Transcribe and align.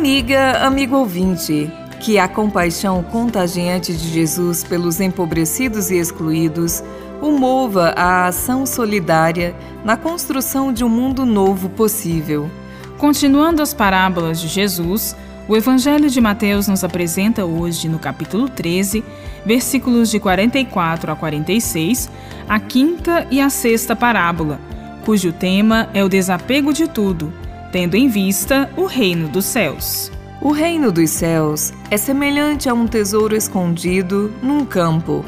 Amiga, 0.00 0.64
amigo 0.64 0.96
ouvinte, 0.96 1.70
que 2.00 2.18
a 2.18 2.26
compaixão 2.26 3.02
contagiante 3.02 3.92
de 3.92 4.08
Jesus 4.08 4.64
pelos 4.64 4.98
empobrecidos 4.98 5.90
e 5.90 5.98
excluídos 5.98 6.82
o 7.20 7.30
mova 7.32 7.90
à 7.90 8.24
ação 8.24 8.64
solidária 8.64 9.54
na 9.84 9.98
construção 9.98 10.72
de 10.72 10.82
um 10.82 10.88
mundo 10.88 11.26
novo 11.26 11.68
possível. 11.68 12.50
Continuando 12.96 13.60
as 13.60 13.74
parábolas 13.74 14.40
de 14.40 14.48
Jesus, 14.48 15.14
o 15.46 15.54
Evangelho 15.54 16.08
de 16.08 16.18
Mateus 16.18 16.66
nos 16.66 16.82
apresenta 16.82 17.44
hoje, 17.44 17.86
no 17.86 17.98
capítulo 17.98 18.48
13, 18.48 19.04
versículos 19.44 20.10
de 20.10 20.18
44 20.18 21.12
a 21.12 21.14
46, 21.14 22.10
a 22.48 22.58
quinta 22.58 23.26
e 23.30 23.38
a 23.38 23.50
sexta 23.50 23.94
parábola, 23.94 24.58
cujo 25.04 25.30
tema 25.30 25.90
é 25.92 26.02
o 26.02 26.08
desapego 26.08 26.72
de 26.72 26.88
tudo, 26.88 27.30
tendo 27.72 27.96
em 27.96 28.08
vista 28.08 28.70
o 28.76 28.86
reino 28.86 29.28
dos 29.28 29.44
céus. 29.44 30.10
O 30.40 30.52
reino 30.52 30.90
dos 30.90 31.10
céus 31.10 31.72
é 31.90 31.96
semelhante 31.96 32.68
a 32.68 32.74
um 32.74 32.86
tesouro 32.86 33.36
escondido 33.36 34.32
num 34.42 34.64
campo. 34.64 35.24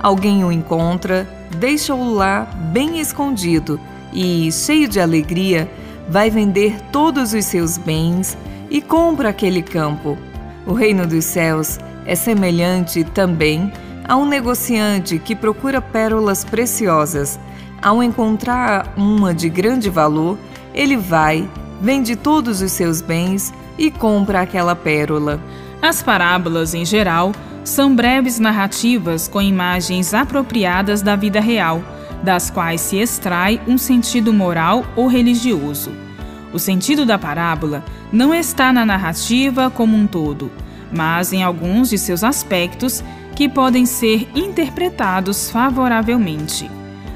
Alguém 0.00 0.44
o 0.44 0.52
encontra, 0.52 1.28
deixa-o 1.58 2.14
lá 2.14 2.44
bem 2.72 3.00
escondido 3.00 3.80
e, 4.12 4.50
cheio 4.52 4.88
de 4.88 5.00
alegria, 5.00 5.70
vai 6.08 6.30
vender 6.30 6.80
todos 6.92 7.32
os 7.32 7.44
seus 7.44 7.76
bens 7.76 8.36
e 8.70 8.80
compra 8.80 9.30
aquele 9.30 9.62
campo. 9.62 10.16
O 10.66 10.72
reino 10.72 11.06
dos 11.06 11.24
céus 11.24 11.78
é 12.06 12.14
semelhante 12.14 13.04
também 13.04 13.72
a 14.04 14.16
um 14.16 14.26
negociante 14.26 15.18
que 15.18 15.34
procura 15.34 15.80
pérolas 15.80 16.44
preciosas. 16.44 17.38
Ao 17.80 18.02
encontrar 18.02 18.92
uma 18.96 19.34
de 19.34 19.48
grande 19.48 19.90
valor, 19.90 20.38
ele 20.74 20.96
vai, 20.96 21.48
vende 21.82 22.14
todos 22.14 22.62
os 22.62 22.70
seus 22.70 23.00
bens 23.00 23.52
e 23.76 23.90
compra 23.90 24.42
aquela 24.42 24.76
pérola. 24.76 25.40
As 25.82 26.00
parábolas, 26.00 26.74
em 26.74 26.84
geral, 26.84 27.32
são 27.64 27.94
breves 27.94 28.38
narrativas 28.38 29.26
com 29.26 29.42
imagens 29.42 30.14
apropriadas 30.14 31.02
da 31.02 31.16
vida 31.16 31.40
real, 31.40 31.82
das 32.22 32.50
quais 32.50 32.80
se 32.80 32.98
extrai 32.98 33.60
um 33.66 33.76
sentido 33.76 34.32
moral 34.32 34.84
ou 34.94 35.08
religioso. 35.08 35.90
O 36.52 36.58
sentido 36.58 37.04
da 37.04 37.18
parábola 37.18 37.84
não 38.12 38.32
está 38.32 38.72
na 38.72 38.86
narrativa 38.86 39.68
como 39.68 39.96
um 39.96 40.06
todo, 40.06 40.52
mas 40.92 41.32
em 41.32 41.42
alguns 41.42 41.90
de 41.90 41.98
seus 41.98 42.22
aspectos 42.22 43.02
que 43.34 43.48
podem 43.48 43.86
ser 43.86 44.28
interpretados 44.36 45.50
favoravelmente. 45.50 46.70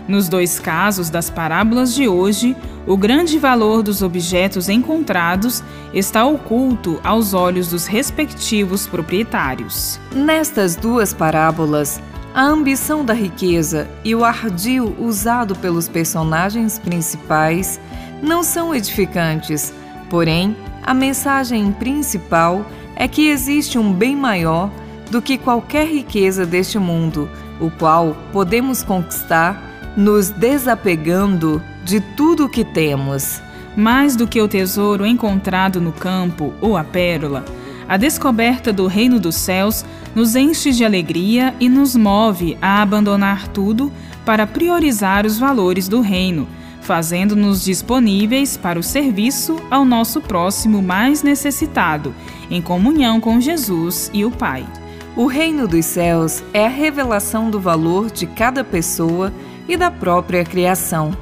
Nos 0.09 0.29
dois 0.29 0.61
casos 0.61 1.11
das 1.11 1.29
parábolas 1.29 1.93
de 1.95 2.07
hoje, 2.07 2.57
o 2.87 2.97
grande 2.97 3.39
valor 3.39 3.83
dos 3.83 4.03
objetos 4.03 4.69
encontrados 4.69 5.65
está 5.93 6.25
oculto 6.25 7.01
aos 7.03 7.35
olhos 7.35 7.69
dos 7.69 7.87
respectivos 7.87 8.87
proprietários. 8.87 9.99
Nestas 10.15 10.77
duas 10.77 11.13
parábolas, 11.13 12.01
a 12.33 12.43
ambição 12.43 13.05
da 13.05 13.15
riqueza 13.15 13.89
e 14.05 14.15
o 14.15 14.25
ardil 14.25 14.95
usado 14.99 15.57
pelos 15.57 15.89
personagens 15.89 16.79
principais 16.79 17.81
não 18.23 18.45
são 18.45 18.75
edificantes, 18.75 19.75
porém, 20.09 20.57
a 20.85 20.95
mensagem 20.95 21.73
principal 21.73 22.65
é 22.95 23.09
que 23.09 23.29
existe 23.29 23.77
um 23.77 23.93
bem 23.93 24.15
maior 24.15 24.71
do 25.11 25.21
que 25.21 25.37
qualquer 25.37 25.89
riqueza 25.89 26.47
deste 26.47 26.79
mundo, 26.79 27.29
o 27.61 27.71
qual 27.71 28.17
podemos 28.33 28.83
conquistar 28.83 29.76
nos 29.97 30.29
desapegando 30.29 31.63
de 31.85 32.01
tudo 32.01 32.45
o 32.45 32.49
que 32.49 32.65
temos. 32.65 33.41
Mais 33.75 34.15
do 34.15 34.27
que 34.27 34.41
o 34.41 34.49
tesouro 34.49 35.07
encontrado 35.07 35.81
no 35.81 35.93
campo 35.93 36.53
ou 36.61 36.77
a 36.77 36.85
pérola, 36.85 37.45
a 37.89 37.97
descoberta 37.97 38.73
do 38.73 38.87
reino 38.87 39.21
dos 39.21 39.37
céus 39.37 39.85
nos 40.15 40.35
enche 40.35 40.73
de 40.73 40.85
alegria 40.85 41.55
e 41.61 41.69
nos 41.69 41.95
move 41.95 42.59
a 42.61 42.83
abandonar 42.83 43.49
tudo 43.49 43.93
para 44.25 44.47
priorizar 44.47 45.25
os 45.25 45.39
valores 45.39 45.87
do 45.87 46.01
reino, 46.01 46.49
fazendo-nos 46.81 47.65
disponíveis 47.65 48.57
para 48.57 48.79
o 48.79 48.83
serviço 48.83 49.61
ao 49.71 49.85
nosso 49.85 50.21
próximo 50.21 50.83
mais 50.83 51.23
necessitado, 51.23 52.15
em 52.51 52.61
comunhão 52.61 53.21
com 53.21 53.41
Jesus 53.41 54.11
e 54.13 54.25
o 54.25 54.31
Pai. 54.31 54.67
O 55.15 55.27
reino 55.27 55.69
dos 55.69 55.87
céus 55.87 56.43
é 56.53 56.67
a 56.67 56.71
revelação 56.71 57.51
do 57.51 57.61
valor 57.61 58.11
de 58.11 58.27
cada 58.27 58.65
pessoa 58.65 59.33
e 59.69 59.77
da 59.77 59.91
própria 59.91 60.45
criação. 60.45 61.17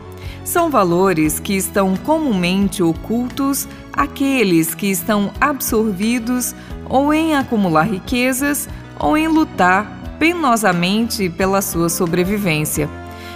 São 0.44 0.71
valores 0.71 1.41
que 1.41 1.55
estão 1.55 1.97
comumente 1.97 2.82
ocultos 2.82 3.66
àqueles 3.93 4.75
que 4.75 4.87
estão 4.91 5.32
absorvidos 5.41 6.55
ou 6.88 7.15
em 7.15 7.34
acumular 7.34 7.84
riquezas 7.84 8.69
ou 9.00 9.16
em 9.16 9.27
lutar 9.27 10.16
penosamente 10.19 11.31
pela 11.31 11.62
sua 11.62 11.88
sobrevivência. 11.88 12.88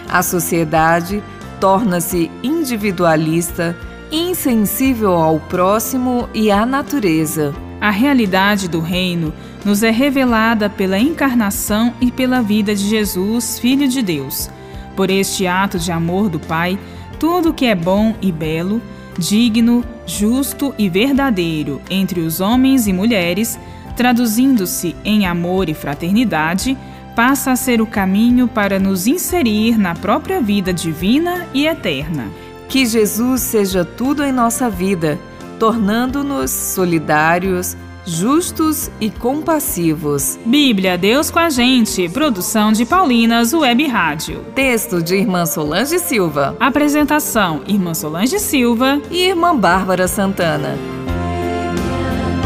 A 0.08 0.22
sociedade 0.22 1.22
torna-se 1.60 2.30
individualista, 2.42 3.76
insensível 4.12 5.12
ao 5.14 5.40
próximo 5.40 6.28
e 6.34 6.50
à 6.50 6.64
natureza. 6.64 7.54
A 7.80 7.90
realidade 7.90 8.68
do 8.68 8.80
reino 8.80 9.32
nos 9.64 9.82
é 9.82 9.90
revelada 9.90 10.68
pela 10.68 10.98
encarnação 10.98 11.94
e 12.00 12.10
pela 12.10 12.42
vida 12.42 12.74
de 12.74 12.88
Jesus, 12.88 13.58
Filho 13.58 13.88
de 13.88 14.02
Deus. 14.02 14.50
Por 14.98 15.12
este 15.12 15.46
ato 15.46 15.78
de 15.78 15.92
amor 15.92 16.28
do 16.28 16.40
Pai, 16.40 16.76
tudo 17.20 17.54
que 17.54 17.66
é 17.66 17.74
bom 17.76 18.16
e 18.20 18.32
belo, 18.32 18.82
digno, 19.16 19.84
justo 20.04 20.74
e 20.76 20.88
verdadeiro 20.88 21.80
entre 21.88 22.18
os 22.18 22.40
homens 22.40 22.88
e 22.88 22.92
mulheres, 22.92 23.56
traduzindo-se 23.96 24.96
em 25.04 25.24
amor 25.24 25.68
e 25.68 25.74
fraternidade, 25.74 26.76
passa 27.14 27.52
a 27.52 27.56
ser 27.56 27.80
o 27.80 27.86
caminho 27.86 28.48
para 28.48 28.80
nos 28.80 29.06
inserir 29.06 29.78
na 29.78 29.94
própria 29.94 30.40
vida 30.40 30.72
divina 30.72 31.46
e 31.54 31.68
eterna. 31.68 32.24
Que 32.68 32.84
Jesus 32.84 33.42
seja 33.42 33.84
tudo 33.84 34.24
em 34.24 34.32
nossa 34.32 34.68
vida, 34.68 35.16
tornando-nos 35.60 36.50
solidários, 36.50 37.76
justos 38.08 38.90
e 39.00 39.10
compassivos. 39.10 40.38
Bíblia, 40.44 40.96
Deus 40.96 41.30
com 41.30 41.38
a 41.38 41.50
gente. 41.50 42.08
Produção 42.08 42.72
de 42.72 42.86
Paulinas 42.86 43.52
Web 43.52 43.86
Rádio. 43.86 44.44
Texto 44.54 45.02
de 45.02 45.16
Irmã 45.16 45.44
Solange 45.44 45.98
Silva. 45.98 46.56
Apresentação: 46.58 47.62
Irmã 47.66 47.94
Solange 47.94 48.38
Silva 48.38 49.00
e 49.10 49.28
Irmã 49.28 49.56
Bárbara 49.56 50.08
Santana. 50.08 50.76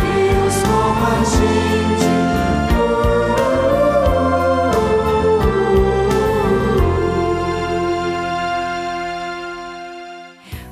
Deus 0.00 0.55
com 0.62 1.06
a 1.06 1.25
gente. 1.25 1.62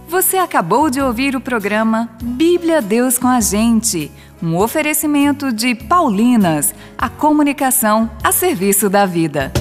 Você 0.09 0.37
acabou 0.37 0.91
de 0.91 1.01
ouvir 1.01 1.37
o 1.37 1.41
programa 1.41 2.11
Bíblia 2.21 2.83
Deus 2.83 3.17
com 3.17 3.29
a 3.29 3.41
gente 3.41 4.11
um 4.43 4.57
oferecimento 4.57 5.53
de 5.53 5.75
Paulinas, 5.75 6.75
a 6.97 7.09
comunicação 7.09 8.11
a 8.23 8.33
serviço 8.33 8.89
da 8.89 9.05
vida. 9.05 9.53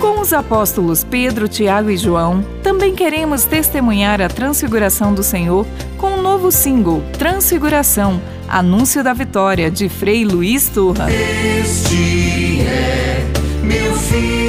Com 0.00 0.20
os 0.20 0.32
apóstolos 0.32 1.04
Pedro, 1.04 1.48
Tiago 1.48 1.90
e 1.90 1.96
João, 1.96 2.44
também 2.62 2.94
queremos 2.94 3.44
testemunhar 3.44 4.20
a 4.20 4.28
transfiguração 4.28 5.14
do 5.14 5.22
Senhor 5.22 5.66
com 5.98 6.08
um 6.08 6.22
novo 6.22 6.50
single, 6.50 7.02
Transfiguração, 7.18 8.20
Anúncio 8.48 9.04
da 9.04 9.12
Vitória, 9.12 9.70
de 9.70 9.88
Frei 9.88 10.24
Luiz 10.24 10.68
Turra. 10.68 11.08
Este 11.10 12.62
é 12.62 13.24
meu 13.62 13.94
filho 13.94 14.41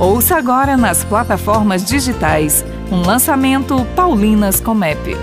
Ouça 0.00 0.36
agora 0.36 0.78
nas 0.78 1.04
plataformas 1.04 1.84
digitais 1.84 2.64
um 2.90 3.02
lançamento 3.02 3.84
Paulinas 3.94 4.58
Comep. 4.58 5.14